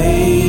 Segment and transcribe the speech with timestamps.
[0.00, 0.39] away.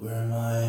[0.00, 0.59] Where my head